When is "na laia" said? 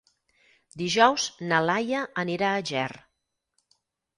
1.51-2.01